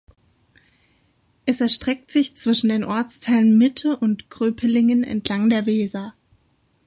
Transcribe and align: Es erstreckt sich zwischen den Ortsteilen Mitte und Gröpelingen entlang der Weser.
Es 1.45 1.61
erstreckt 1.61 2.09
sich 2.09 2.35
zwischen 2.35 2.69
den 2.69 2.83
Ortsteilen 2.83 3.55
Mitte 3.55 3.97
und 3.97 4.31
Gröpelingen 4.31 5.03
entlang 5.03 5.47
der 5.49 5.67
Weser. 5.67 6.15